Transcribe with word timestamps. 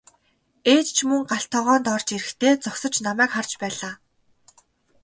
Ээж 0.73 0.87
ч 0.95 0.97
мөн 1.09 1.21
гал 1.31 1.45
тогоонд 1.53 1.85
орж 1.95 2.07
ирэхдээ 2.17 2.53
зогсож 2.63 2.95
намайг 3.05 3.31
харж 3.33 3.51
байлаа. 3.61 3.93